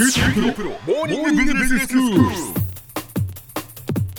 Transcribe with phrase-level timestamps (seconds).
[0.00, 0.06] 今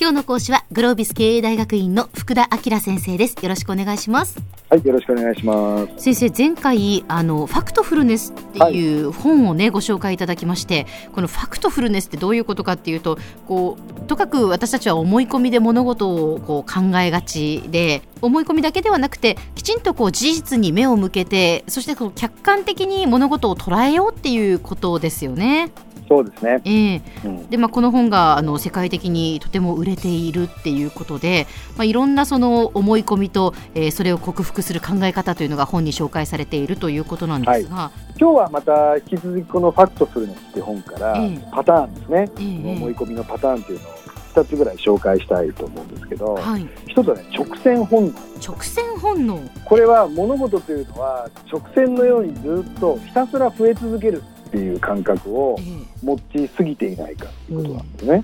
[0.10, 3.36] 日の講師はグロービス経営大学院の福田明先生です。
[3.42, 4.49] よろしくお願いします。
[4.72, 5.94] はい、よろしくお願いします。
[5.98, 25.72] 先生前回あのファクトフルネスっていう本をね、ご紹介いただきましてこのファクトフルネスってどういうことかっていうとこうとかく私たちは思い込みで物事をこう考えがちで思い込みだけではなくてきちんとこう事実に目を向けてそしてこう客観的に物事を捉えようっていうことですよね。
[26.10, 26.62] そうですね。
[26.66, 27.02] ええ。
[27.24, 31.46] うん、でまあ、この本があの世界的にとても売れているっていうことで、
[31.78, 41.50] まあ、いろんなその思い込みと、えーそれを克服する考え方というのが本に紹介されているということなんですが、今日はまた引き続きこのファクトフルネスって本からええ。
[41.52, 42.32] パターンですね。
[42.40, 44.00] ええ思い込みのパターンっていうのを
[44.36, 48.14] 2つぐらい紹介したいと思うんですけど、はい、一つはね直線本能。
[48.42, 56.06] 直線本能、これは物事というのは直線のようにずっとひたすら増え続けるっていう感覚をええ。
[56.06, 58.24] 持ちすぎていないかっていうことなんですね。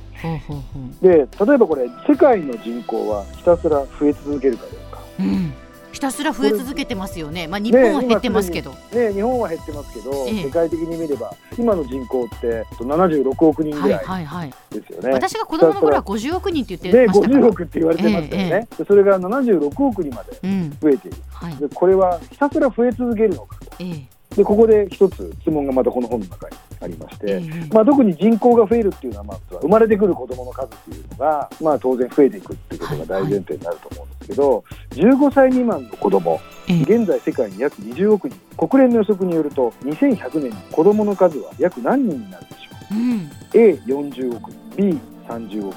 [1.02, 1.10] で
[1.46, 5.00] 例えばこれ世界の人口はひたすら増え続けるかどうか。
[5.20, 5.54] う、うん、
[5.92, 10.44] ひたすら増え続けてますよね、まあ、日本は減ってますけど、ね、日本は減ってますけど、ええ。
[10.46, 15.12] 世界的に見れば今の人口って76億人はいぐらいはいはい、ですよね。
[15.12, 20.78] 私が子供の頃は50億人って言ってでましたから、50億って言われてましたよね、でそれが76億にまでうん。
[20.82, 21.18] 増えている。
[21.32, 21.56] はい。
[21.58, 23.72] でこれはひたすら増え続けるのかと。
[23.80, 43.32] ええでここで一つ質問がまたこの本の中にありまして、ええまあ、特に人口が増えるっていうのは、まあ、生まれてくる子どもの数っていうのが、まあ、当然増えていくっていうことが大前提になると思うんですけど、15歳未満の子どもええ現在世界に約20億人国連の予測によると2100年に子どもの数は約何人になるでしょううん。
[43.54, 45.76] A40 億人 B30 億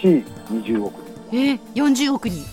[0.00, 0.94] 人 C20 億
[1.30, 1.36] 人。
[1.36, 2.44] ええ40億人。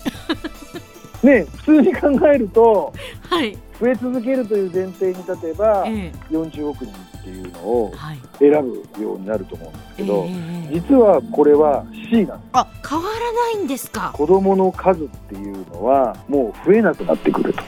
[1.22, 2.92] ね普通に考えると
[3.28, 6.12] はい、増え続けるという前提に立てばええ。
[6.34, 8.18] 40億人っていうのをはい。
[8.38, 8.50] 選
[8.96, 14.10] ぶようになると思うんですけど、ええ実はこれは C なんですあ変わらないんですか？
[14.14, 17.62] 子どもの数っていうのはもう増えなくなってくると。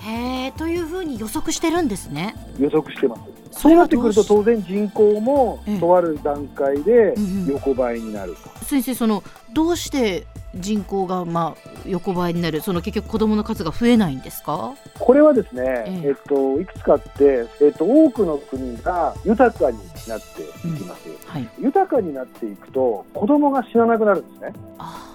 [0.00, 2.34] へえというふうに予測してるんですね。
[2.58, 3.22] 予測してます。
[3.52, 5.78] そそうなってくると当然人口もええ。
[5.80, 7.14] とある段階で
[7.48, 9.22] 横ばいになると、先生その
[9.52, 14.74] どうして人口がまあ横ばいになるその結局子どもの数が増えないんですか？
[14.98, 16.08] これはですね、ええ。
[16.08, 19.78] えっと、いくつかあって、えっと、多くの国が豊かに
[20.08, 21.48] なっていきます、はい。
[21.58, 24.52] 豊かになっていくと子供が死ななくなるんですね。
[24.78, 25.09] あ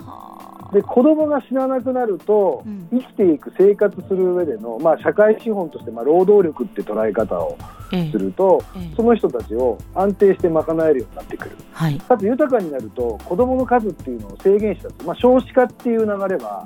[0.71, 2.87] で子供が死ななくなると、うん。
[2.91, 7.57] 生きていく生活する上での、まあ、社会資本として、まあ、労働力って捉え方を
[7.91, 8.11] ええ。
[8.11, 8.95] するとええ。
[8.95, 11.55] その人たちを安定して賄えるようになってくる。
[11.71, 16.65] はい、かつ豊かになると子供の数っていうのを制限した、まあ、少子化っていう流れは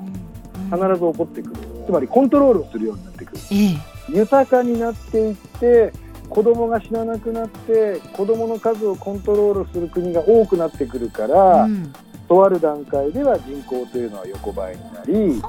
[0.72, 1.60] 必ず起こってくる。
[1.86, 3.38] つまりコントロールをするようになってくる。
[3.52, 4.16] ええ。
[4.16, 5.92] 豊かになっていって
[6.28, 11.92] 子供が死ななくなって子供の数をコントロールする国が多くなってくるから、うん
[12.30, 15.42] とある段階では人口というのは横ばいになり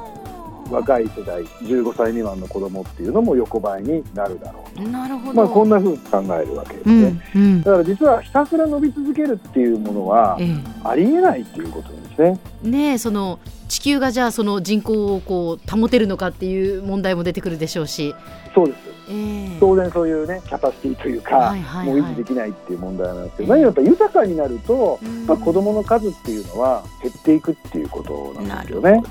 [0.71, 7.61] 若い世代15歳未満の子供っていうのも横ばいになるだろうなるほど、まあこんな風に考えるわけですうね、んうん。
[7.61, 12.39] だから実はひたすら伸び続けるっていうものはえありえないっていうことなんですね。
[12.65, 13.37] え、ねえその
[13.71, 18.13] 地球がじゃあその人口をこう保てるのかっていう問題も出てくるでしょうし、
[18.53, 18.77] そうです。
[19.09, 19.57] ええ。
[19.61, 22.01] 当然そういうねキャパシティというか、はいはいはい。
[22.01, 25.25] もう維持できないっていう問題なんですけど、ええ何よりやっぱ豊かになると、うん。
[25.25, 29.03] まあ、子供の数っていうのは減っていくっていうことなんなですよね。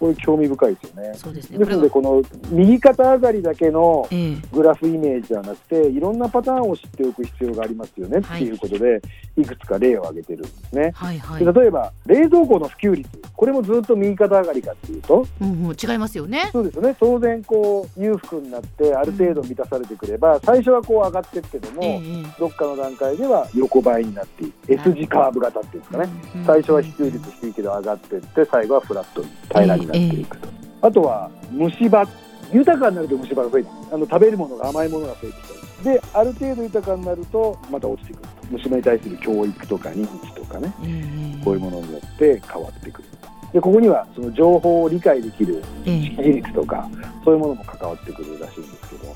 [0.00, 1.12] これ興味深いですよね。
[1.14, 1.58] そうですね。
[1.58, 4.36] ですのでこの右肩上がりだけのええ。
[4.52, 9.00] グラフイメージではなくていろんなパターンを知っておく必要がありますよねっていうことで、
[9.36, 10.90] い、くつか例を挙げてるんですね。
[10.94, 11.44] はいはい。
[11.44, 16.50] で例えば冷蔵庫の普及率これもずっと右肩上がりかっていうとうんうん、違いますよね。
[16.52, 16.94] そうですよね。
[17.00, 30.48] 当然こう裕福になってある程度満たされてくれば最初はこう上がってってでも、えええどっかの段階では横ばいになっていく S 字カーブ型っていうんですかね、うん最初は普及率低いけど上がっていって最後はフラットに平らになっていくと、
[30.82, 32.06] あとは虫歯。
[32.52, 35.48] 豊かになると虫歯が増えてあの食べるものが甘いものが増えてき
[35.82, 35.94] たり。
[35.96, 38.28] である程度豊かになるとまた落ちてくると。
[38.50, 40.70] 虫歯に対する教育とか認知とかね。
[40.84, 43.08] ええこういうものによって変わってくる
[43.52, 46.88] でここにはその情報を理解できるええ識字率とか
[47.24, 49.14] そういうものも関わってくるらしいんですけど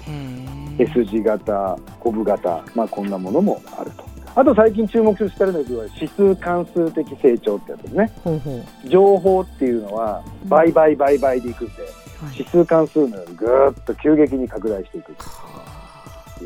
[0.78, 4.04] S 字型、コブ型、まあ、こんなものもあると。
[4.36, 8.12] あと最近注目してるのは指数関数的成長ってやつですね。
[8.24, 11.92] ほうほう情報っていうのは倍倍倍倍でいくんで、はい
[12.32, 15.14] 指数関数のようにぐーっと急激に拡大していく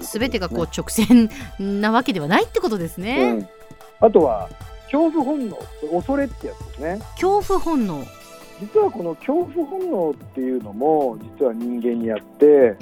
[0.03, 3.33] すべてがこう直線なわけではないってことですうね。
[3.33, 3.49] ん、
[4.01, 4.49] あとは
[4.91, 5.57] 恐怖本能
[5.93, 6.99] 恐れってやつですね。
[7.21, 8.05] 恐怖本能。
[8.61, 12.77] 実はこの恐怖本能っていうのも実は人間にあって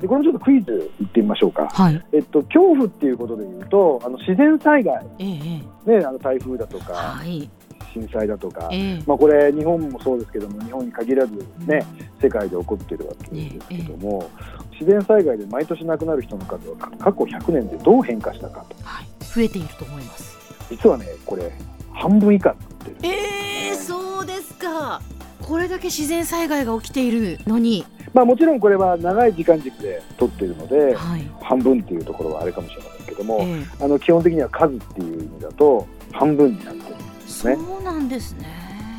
[0.00, 2.04] でこれもちょっとクイズいってみましょうか、はい。
[2.12, 7.50] えっと、恐怖っていうことでいうとあの自然災害、えええね、あの台風だとかはい。
[7.92, 9.02] 震災だとか、ええ。
[9.06, 11.32] まあ、これ日本もそうですけども日本に限らず
[11.66, 11.80] ね、
[12.20, 14.30] 世界で起こってるわけですけども、
[14.72, 18.76] 自然災害で毎年亡くなる人の数は過去100年でどう変化したかと。
[18.84, 19.06] はい。
[19.20, 20.37] 増えていると思います
[20.70, 21.52] 実はねこれ
[21.92, 22.96] 半分以下になってる。
[23.02, 25.00] ええそうですか。
[25.42, 27.86] これだけ自然災害が起きているのに。
[28.14, 31.30] まあもちろんこれは長い時間軸で取ってるのではい。
[31.42, 33.84] 半分っていうところはあれかもしれませんけども、ええ。
[33.84, 37.54] あの基本的には数っていう意味だと半分になってるんですそね。
[37.54, 38.46] うなんですね、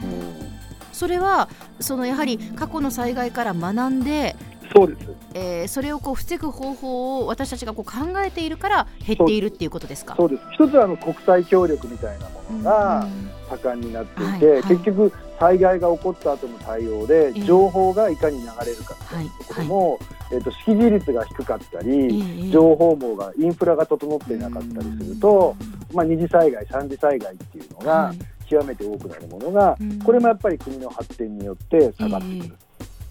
[0.03, 0.93] うん。
[0.93, 1.49] それは
[1.79, 4.35] そのやはり過去の災害から学んで、
[4.73, 5.09] そうです。
[5.33, 10.15] えーそれをこう防ぐ方法を私たちがこう考えているから減っているっていうことですか？
[10.15, 10.41] そうです。
[10.53, 13.29] 一つはあの国際協力みたいなものがうん
[13.59, 14.63] 盛んになっていて、はいはい。
[14.63, 17.41] 結局災害が起こった後の対応でええ。
[17.43, 19.99] 情報がいかに流れるかはいうところも、
[20.31, 25.55] えっと識字率が低かったり、ええ情報網がインフラが整っていなかったりすると、
[25.93, 28.17] まあ、二次災害三次災害っていうのがはい。
[28.49, 29.99] 極めて多くなるものが、うん。
[29.99, 32.55] これもやっぱり国の発展によって下がってくる。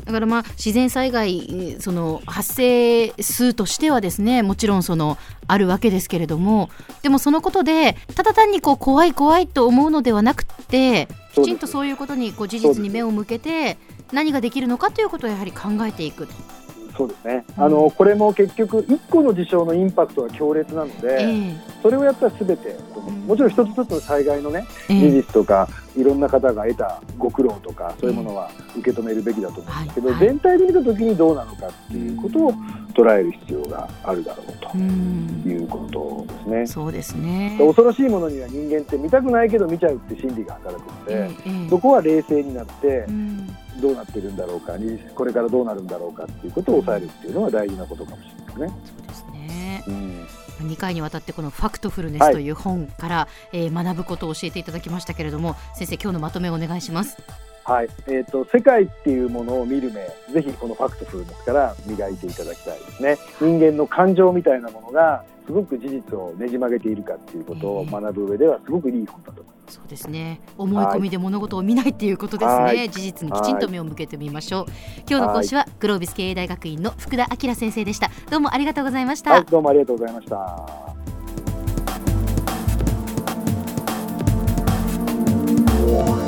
[0.09, 6.71] だからまあ自然災害えーその発生数としてはですねもちろんそのあるわけですけれども
[7.03, 13.77] でもそのことでただ単にこう怖い怖いと思うのではなくてきちんとそういうことにこう事実に目を向けて
[14.11, 16.58] 何ができるのかということをやはり考えていくと。
[16.99, 17.65] そうですね、うん。
[17.65, 22.77] あのこれも結局1個の事象のインパクトが強烈なので、えそれをやったら全て
[23.25, 25.07] もちろん一つ一つの災害のね事ええ。
[25.07, 30.17] え実とかいろんな方が得たご苦労とかそういうものは受け止めるべきだと思うんですけど、はい。
[30.17, 32.53] はい全体で見た時にどうなのかっていうことを
[32.95, 35.43] 捉える必要があるだろうとうん。
[35.47, 36.67] いうことですね。
[36.67, 37.57] そうですね。
[37.61, 41.69] 恐ろしいものには人間って見たくないけど見ちゃうって心理が働くので、ええええ。
[41.69, 48.69] そこは冷静になってうんどうなってるんだろうかにこれからどうなるんだろうかっていうことを抑えるっていうのが大事なことかもしれないですね。
[48.85, 49.85] そうですね。
[49.87, 50.27] うん
[50.59, 57.17] 2回にわたってこの「ファクトフルネス」という本から、えー学ぶことを教えていただきましたけれども先生今日のまとめをお願いします。
[57.69, 60.01] はい、えっ、と世界っていうものを見る目、
[60.33, 63.19] ぜひこのファクトフルネスから磨いていただきたいですね。
[63.43, 69.75] 人間の感情みたいなものがすごく事実をねじ曲げているかっていうことを学ぶ上ではすごくいい本だと思います。
[69.75, 70.41] そうですね。
[70.57, 72.89] 思い込みで物事を見ないっていうことですね、はい。
[72.89, 74.67] 事実にきちんと目を向けてみましょう。
[75.07, 78.11] 今日の講師はグロービス経営大学院の福田明先生でした。
[78.31, 80.99] どうもありがとうございました、はい、どうもありがとうございました。
[85.89, 86.28] キュ